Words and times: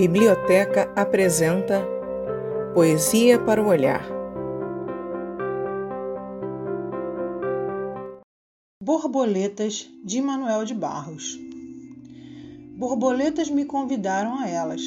Biblioteca 0.00 0.92
apresenta 0.94 1.84
Poesia 2.72 3.36
para 3.36 3.60
o 3.60 3.66
Olhar. 3.66 4.06
Borboletas 8.80 9.90
de 10.04 10.22
Manuel 10.22 10.64
de 10.64 10.72
Barros. 10.72 11.36
Borboletas 12.76 13.50
me 13.50 13.64
convidaram 13.64 14.38
a 14.38 14.48
elas. 14.48 14.82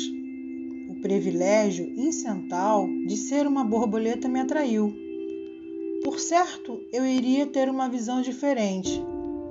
O 0.90 1.02
privilégio 1.02 1.88
incental 2.00 2.88
de 3.06 3.18
ser 3.18 3.46
uma 3.46 3.66
borboleta 3.66 4.30
me 4.30 4.40
atraiu. 4.40 4.96
Por 6.06 6.22
certo, 6.22 6.80
eu 6.90 7.06
iria 7.06 7.46
ter 7.46 7.68
uma 7.68 7.90
visão 7.90 8.22
diferente 8.22 9.04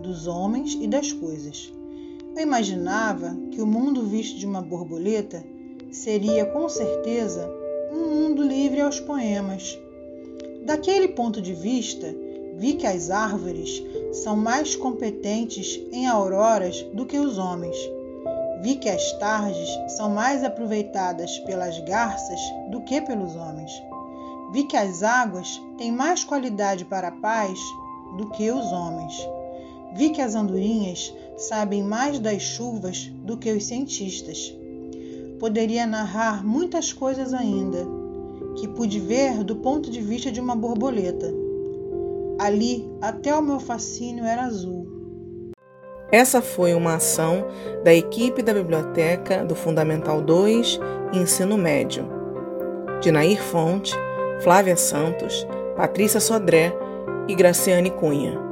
dos 0.02 0.26
homens 0.26 0.72
e 0.80 0.88
das 0.88 1.12
coisas. 1.12 1.70
Eu 2.36 2.42
imaginava 2.42 3.36
que 3.50 3.60
o 3.60 3.66
mundo 3.66 4.06
visto 4.06 4.38
de 4.38 4.46
uma 4.46 4.62
borboleta 4.62 5.44
seria 5.90 6.46
com 6.46 6.68
certeza 6.68 7.50
um 7.92 8.14
mundo 8.14 8.42
livre 8.42 8.80
aos 8.80 9.00
poemas. 9.00 9.78
Daquele 10.64 11.08
ponto 11.08 11.42
de 11.42 11.52
vista, 11.52 12.14
vi 12.56 12.74
que 12.74 12.86
as 12.86 13.10
árvores 13.10 13.82
são 14.12 14.36
mais 14.36 14.76
competentes 14.76 15.80
em 15.90 16.06
auroras 16.06 16.82
do 16.94 17.04
que 17.04 17.18
os 17.18 17.36
homens. 17.36 17.76
Vi 18.62 18.76
que 18.76 18.88
as 18.88 19.12
tardes 19.18 19.68
são 19.96 20.10
mais 20.10 20.44
aproveitadas 20.44 21.38
pelas 21.40 21.80
garças 21.80 22.40
do 22.70 22.82
que 22.82 23.00
pelos 23.00 23.34
homens. 23.34 23.72
Vi 24.52 24.64
que 24.64 24.76
as 24.76 25.02
águas 25.02 25.60
têm 25.78 25.90
mais 25.90 26.22
qualidade 26.22 26.84
para 26.84 27.08
a 27.08 27.12
paz 27.12 27.58
do 28.16 28.28
que 28.30 28.50
os 28.50 28.72
homens. 28.72 29.14
Vi 29.94 30.10
que 30.10 30.20
as 30.20 30.34
andorinhas 30.34 31.12
sabem 31.40 31.82
mais 31.82 32.18
das 32.18 32.42
chuvas 32.42 33.10
do 33.24 33.36
que 33.38 33.50
os 33.50 33.64
cientistas. 33.64 34.54
Poderia 35.38 35.86
narrar 35.86 36.44
muitas 36.44 36.92
coisas 36.92 37.32
ainda, 37.32 37.78
que 38.56 38.68
pude 38.68 39.00
ver 39.00 39.42
do 39.42 39.56
ponto 39.56 39.90
de 39.90 40.02
vista 40.02 40.30
de 40.30 40.38
uma 40.38 40.54
borboleta. 40.54 41.32
Ali, 42.38 42.86
até 43.00 43.34
o 43.34 43.40
meu 43.40 43.58
fascínio 43.58 44.24
era 44.24 44.42
azul. 44.42 44.86
Essa 46.12 46.42
foi 46.42 46.74
uma 46.74 46.96
ação 46.96 47.46
da 47.84 47.94
equipe 47.94 48.42
da 48.42 48.52
biblioteca 48.52 49.42
do 49.42 49.54
Fundamental 49.54 50.20
2 50.20 50.78
Ensino 51.14 51.56
Médio. 51.56 52.06
De 53.00 53.10
Nair 53.10 53.42
Fonte, 53.42 53.94
Flávia 54.42 54.76
Santos, 54.76 55.46
Patrícia 55.74 56.20
Sodré 56.20 56.74
e 57.28 57.34
Graciane 57.34 57.90
Cunha. 57.90 58.49